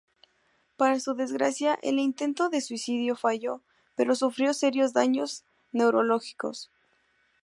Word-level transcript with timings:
Para 0.77 0.99
su 0.99 1.13
desgracia, 1.13 1.77
el 1.83 1.99
intento 1.99 2.49
de 2.49 2.61
suicidio 2.61 3.15
falló, 3.15 3.61
pero 3.95 4.15
sufrió 4.15 4.55
serios 4.55 4.93
daños 4.93 5.43
neurológicos. 5.73 6.71